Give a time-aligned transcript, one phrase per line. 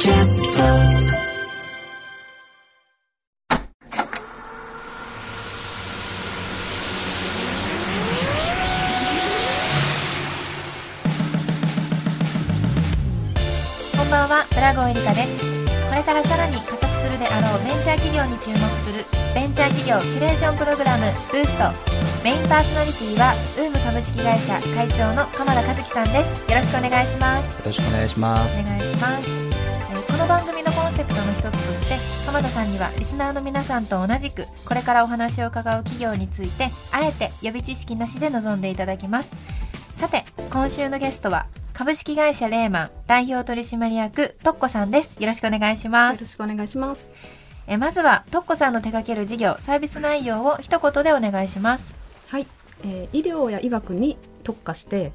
[0.00, 0.58] キャスト
[13.98, 14.46] こんばんは。
[14.56, 15.44] 浦郷エリカです。
[15.90, 19.04] これからさらに加速するであろうベンチャー企業に注目する
[19.34, 21.70] ベンチャー企業キュレーションプログラムブースト
[22.24, 26.50] メインパーソナリティはウーム株式会社会長の鎌田和樹さんです。
[26.50, 27.58] よろしくお願いします。
[27.58, 28.62] よろしくお願いします。
[28.62, 29.49] お願いします、
[30.30, 39.34] 番組のコンセプトの一つとして鎌田さんにはリスナーの皆さんと同じくこれからお話を伺う企業についてあえて予備知識なしで臨んでいただきます。
[39.96, 45.20] さて今週のゲストは株式会社レーマン代表取締役トッコさんです。
[45.20, 46.18] よろしくお願いします。
[46.18, 47.10] よろしくお願いします。
[47.66, 51.96] えまずはトッコさんの手掛ける事業サービス内容を一言でお願いします。
[52.28, 52.46] はい、
[52.84, 55.10] えー医療や医学に特化して、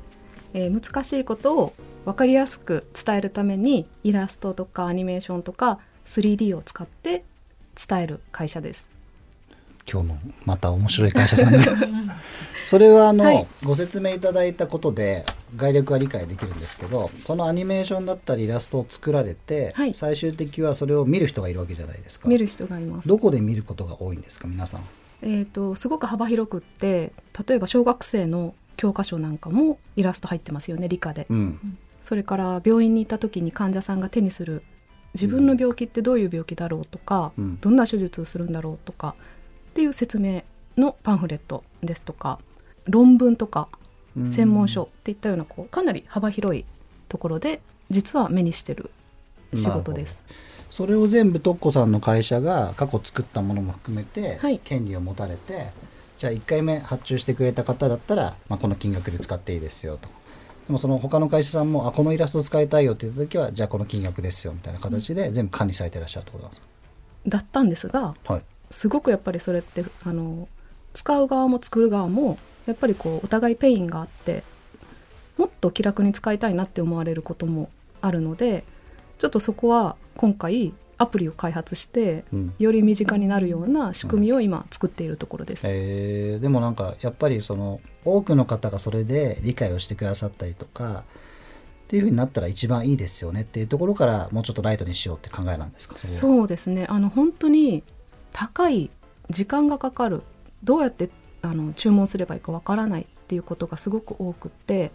[0.56, 1.74] えー難しいことを
[2.06, 7.26] 分かりやすく伝えるためにイラストとかアニメーションとか 3D を使って
[7.88, 8.88] 伝える会社です。
[9.92, 11.60] 今日もまた面白い会社さんが
[12.66, 13.48] それはあの、はい。
[13.64, 15.26] ご説明いただいたことで
[15.58, 19.94] 概略は理解できるんですけどそのアニメーションだったりイラストを作られて、はい。
[19.94, 22.30] 最終的はそれを見る人がいるわけじゃないですか。
[22.30, 23.10] 見る人がいます。
[23.10, 24.82] どこで見ることが多いんですか皆さん。
[25.22, 27.12] えー、とすごく幅広くって
[27.48, 31.28] 例えば小学生の教科書なんかもイラスト入ってますよね理科で。
[31.30, 31.78] うん。
[32.02, 34.64] それから病院に行った時に患者さんが手にする
[35.14, 37.60] 自分の病気ってどういう病気だろうとか、うん。
[37.60, 39.16] どんな手術をするんだろうとか
[39.72, 40.44] っていう説明
[40.78, 42.40] のパンフレットですとか
[42.86, 43.70] 論文とか
[44.18, 44.28] うん。
[44.28, 46.66] 専門書っていったようなこうかなり幅広い
[47.10, 48.92] ところで実は目にしてる
[49.54, 50.26] 仕事です。
[50.70, 54.60] それを全部トッコさんの会社が過去作ったものも含めて、はい。
[54.60, 55.68] 権利を持たれて
[56.18, 60.08] じゃあ1回目発注してくれた方だったら、まあ、この金額で使っていいですよと。
[60.68, 66.62] でもその他の会社さんもあこのイラスト使いたいよって言った時はじゃあこの金額ですよみたいな形で全部管理されてらっしゃるってことなんです
[67.28, 68.42] だったんですがかはい。
[68.72, 70.48] すごくやっぱりそれってあの
[70.94, 74.44] 使う側も作る側もやっぱりこうお互いペインがあって
[75.38, 77.70] もっと気楽に使いたいなって思われることも
[78.02, 78.64] あるので
[79.20, 82.54] ちょっとそこは今回アプリを開発してうん。
[82.58, 85.64] より身近になるような仕組みを今作っているところです。
[85.66, 86.40] えー。
[86.40, 91.04] でもなんかやっぱりその多くの方がそれで理解をしてくださったりとか
[91.86, 95.98] っていうふうになったら一番いいですよねっていうところからもうちょっとライトにしようって考えなんですか？
[95.98, 96.86] そうですね。
[96.90, 97.84] あの本当に
[98.32, 98.90] 高い
[99.30, 100.22] 時間がかかる
[100.64, 101.10] どうやって
[101.42, 104.92] あの注文すればいいかわからないっていうことがすごく多くって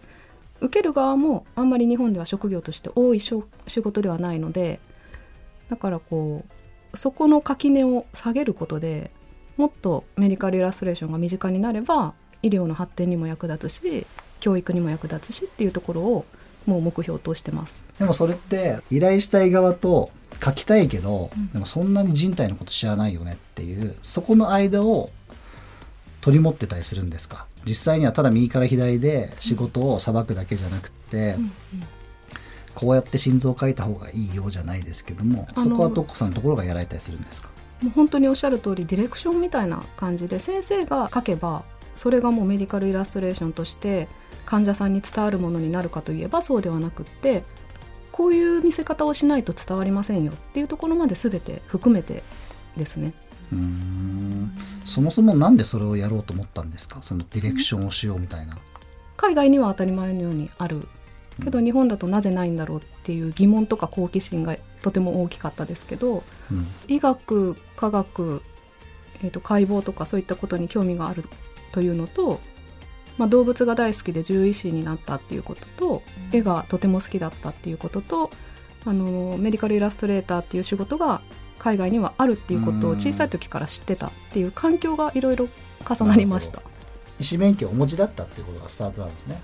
[0.59, 3.41] 受ける側もあんまり日本では職業として多い仕
[3.81, 4.79] 事ではないので
[5.71, 6.45] だからこ
[6.93, 9.09] うそこの垣根を下げることで
[9.57, 14.05] もっとメディカルイラストレーションが身近になれば医療の発展にも役立つし
[14.41, 16.25] 教育にも役立つしっていうところを
[16.65, 17.85] もう目標としてます。
[17.97, 20.11] でもそれって依頼したい側と
[20.43, 25.09] 書きたいけど、でもそんなに人体のこと知らないよねっていうそこの間を
[26.19, 27.45] 取り持ってたりするんですか？
[27.65, 31.35] 実際にはただ右から左で仕事をさばくだけじゃなくって、
[32.75, 37.49] こうやって心臓を書いた方がいいようじゃないですけどもそこはトッコさんのところがやられたりするんですか？
[37.81, 41.63] もう本当におっしゃる通りディレクションみたいな感じで先生が書けば
[41.95, 44.07] それがもうメディカルイラストレーションとして
[44.45, 47.43] 患者さんに伝わるものになるかといえばそうではなくって
[48.11, 52.23] こういう見せ方をしないと伝わりませんよっていうところまで全て含めて
[52.77, 53.13] ですね。
[53.51, 54.51] うーん
[54.85, 57.01] そもそもなんでそれをやろうと思ったんですか？
[57.01, 58.57] そのディレクションをしようみたいな。
[59.17, 60.87] 海外には当たり前のようにある
[61.43, 68.41] けど日本だとなぜないんだろうっていう疑問とか好奇心がとても大きかったですけどうん医学科学、
[69.23, 71.25] えー、と解剖とかそういったことに興味がある
[71.71, 72.39] というのと、
[73.17, 78.31] まあ、動物が大好きで獣医師になったっていうことと絵がとても好きだったっていうことと
[78.85, 81.21] あのメディカルイラストレーターっていう仕事が
[81.59, 85.47] 海外にはあるっていうことを小さい時から知ってたっていう環境がいろいろ
[85.87, 86.63] 重なりました。
[87.19, 89.39] 医師免許をお持ちだったっていうことがスタートなんですね。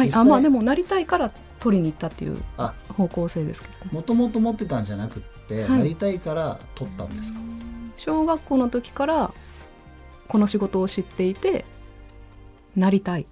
[0.00, 3.90] はい、あまあでもなりたいから取りに行ったっていうあ方向性ですけどね。
[3.92, 5.78] もともと持ってたんじゃなくって、はい。
[5.80, 7.38] なりたいから取ったんですか、
[7.96, 9.32] 小学校の時から
[10.26, 11.64] この仕事を知っていて
[12.76, 13.26] なりたい。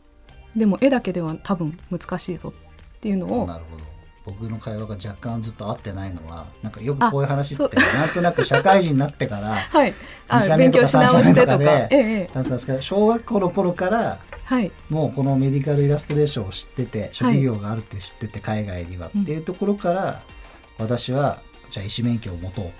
[0.57, 2.53] でも絵だけでは多分難しいぞ
[2.97, 3.85] っていうのをなるほど。
[4.27, 9.95] 僕の会話が若干ずっと合ってないのはなんかよくこういう話ってなんとなく社会人になってから はい。
[10.29, 11.59] あ二社目とか勉強し直してとか。
[11.59, 11.89] だっ
[12.29, 14.19] たんですけど小学校の頃から
[14.49, 14.73] はい。
[14.89, 20.23] もうこのメディカルイラストレーションを知ってて職業があるって知ってて海外にはっていうところから
[20.79, 22.73] 私はじゃあ医師免許を持とう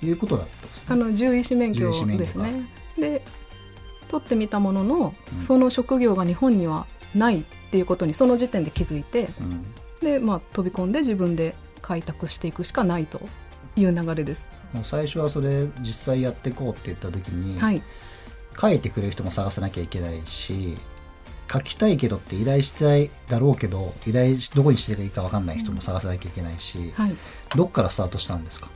[0.00, 0.86] ということだったんですね。
[0.88, 2.66] あの獣医師免許ですね。
[2.98, 3.22] で
[4.08, 5.40] 取ってみたものの、うん。
[5.42, 9.74] その職業が日本にはないっていうことにその時点で気づいてうん。
[10.00, 13.20] で、まあ、飛び込んで自分で開拓していくしかないと
[13.76, 14.48] いう流れです。
[14.72, 17.82] もう最初はそれ実際やっていこうって言った時に、はい、
[18.58, 20.76] 書いてくれる人も探さなきゃいけないし
[21.52, 27.16] 書きたいけどって依頼したいだろうけど依頼しどこにしていいか分かんない人も探さなきゃいけないし、はい、
[27.54, 28.68] どっからスタートしたんですか？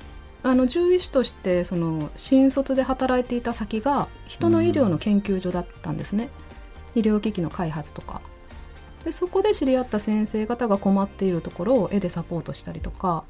[0.43, 6.29] あの獣医師としてその新卒で働いていた先が人の医療の研究所だったんですね、
[6.95, 8.23] 医療機器の開発とか。
[9.05, 13.25] でそこで知り合った先生方が困っているところを絵でサポートしたりとか。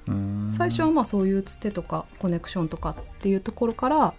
[0.53, 4.15] 最初はまあそういうつてとかコネクションとかっていうところから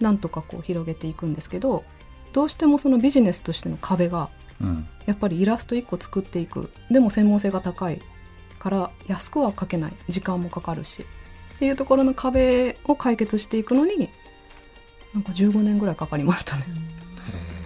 [0.00, 1.84] なんとかこう広げていくんですけど
[2.32, 4.30] どうしてもそのビジネスとしての壁が
[5.06, 6.70] やっぱりイラスト1個作っていく。
[6.90, 8.00] でも専門性が高い
[8.58, 9.92] から安くは描けない。
[10.08, 11.04] 時間もかかるし。
[11.56, 14.08] っていうところの壁を解決していくのに
[15.12, 16.64] なんか15年ぐらいかかりましたね。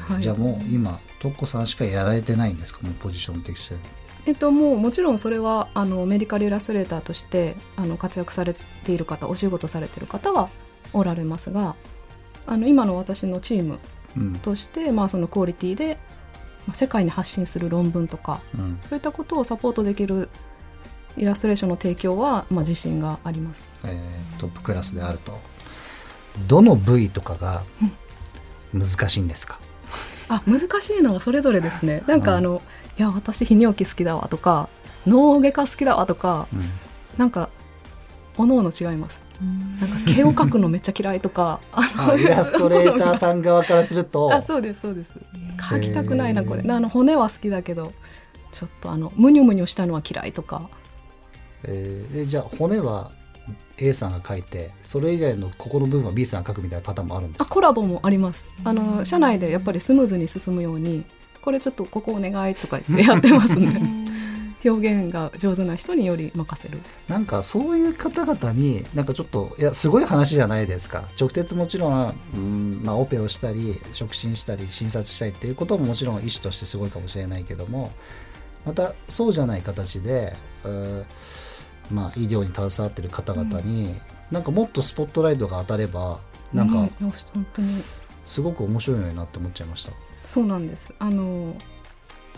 [0.08, 2.80] はい、じゃあもう今トッコさんしかやられてないんですか？
[2.82, 3.76] もうポジション的して
[4.26, 10.48] えっと、もうもちろんそれはあのメディカルイラストレーターとしてあの活躍されている方お仕事されている方は
[10.92, 11.76] おられますが
[12.46, 13.78] あの今の私のチーム
[14.42, 15.98] として、うん、まあ、そのクオリティで、
[16.66, 20.28] まあ、世界に発信する論文とか、うん、そういったことをサポートできる
[21.16, 25.38] イラストレーションの提供は、まあ、自信があります、えー、トップクラスであると。
[26.48, 27.62] どの部位とかが
[28.72, 29.60] 難しいんですか、
[30.28, 32.02] あ難しいのはそれぞれですね。
[32.08, 32.60] なんかあの、
[32.98, 34.68] いや私泌尿器好きだわとか
[35.06, 36.62] 脳外科好きだわとか、うん、
[37.18, 37.50] なんか
[38.36, 45.12] おのおの違いますなんか毛を描くのめっちゃ嫌いとか あイラストレーターさん側からすると あそうですそうです。
[45.56, 46.62] 描きたくないなこれ。
[46.68, 47.92] あの骨は好きだけど
[48.52, 50.68] ちょっとあのムニュムニュしたのは嫌いとか。
[51.64, 53.10] えー、じゃあ骨は
[53.78, 58.46] A さんが書いてそれ以外のここの部分は B さんが書くみたいなパターンもあるんですあコラボもあります。
[58.64, 61.04] あの社内でやっぱりスムーズに進むように
[61.40, 64.03] これちょっとここお願いとかやってますね
[64.64, 66.80] 表現が上手な人により任せる。
[67.08, 71.08] なんかそういう方々になんかちょっといやすごい話じゃないですか。
[71.18, 77.92] 直接もちろん、うんまあ、オペをしたり触診したり診察したりっていうことももちろん医師としてすごいかもしれないけども
[78.64, 80.34] またそうじゃない形で
[81.90, 84.00] まあ、医療に携わってる方々に、うん、
[84.30, 86.18] なんかもっとスポットライトが当たれば
[86.52, 87.82] なんか、本当に。
[88.24, 89.92] すごく面白いのになって思っちゃいました。
[90.24, 90.94] そうなんです。
[90.98, 91.54] あの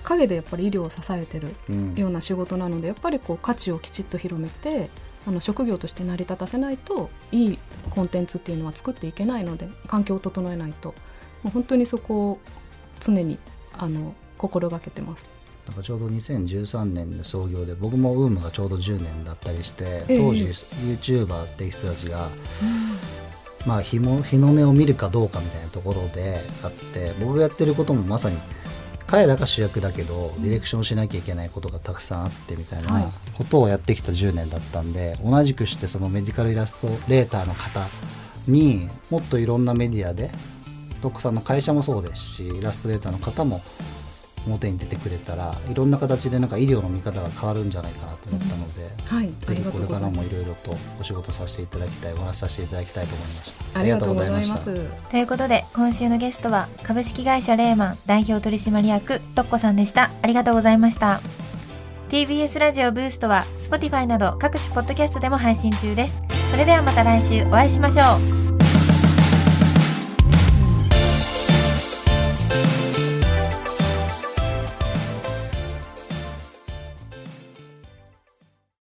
[0.07, 1.55] 陰でやっぱり医療を支えてる
[1.97, 4.89] ような仕事なので、うん、やっぱりこう価値をきちっと広めて
[5.27, 7.59] あの職業として成り立たせないといい
[7.91, 10.95] コンテンツっていうのは作っていけないので環境を整えないと。
[11.43, 12.39] もう本当にそこを
[13.01, 13.39] 常に
[13.73, 15.31] あの心がけてます。
[15.67, 22.29] なんかちょうど2013年で創業で僕もウームがちょうど10年だったりして当時 YouTuber っていう人たちが、
[23.67, 28.39] まあ日も日の目を見るかどうかみたいなところであって僕がやってることもまさに
[29.07, 37.87] 彼らが主役だけどディレクションしなきゃいけないことがたくさんあってみたいなことをやってきた10年だったんで同じくしてそのメディカルイラストレーターの方
[38.49, 40.31] にもっといろんなメディアで
[41.03, 43.61] ドックさんの会社もそうですしイラストレーターの方も
[44.47, 53.03] 表に出てくれたらいろんな形でなんか医療の見方が変わるんじゃないかなと思ったので、うん、はい、ぜひこれからもいろいろとお仕事させていただきたいお話しさせていただきた。
[53.03, 54.59] いと思いましたありがとうございました。
[55.11, 60.11] ということで今週のゲストは株式会社レーマン代表取締役とっこさんでした。
[60.23, 61.21] ありがとうございました。
[62.11, 66.21] TBS ラジオブーストは Spotify など各種ポッドキャストでも配信中です。
[66.51, 68.46] それではまた来週お会いしましょう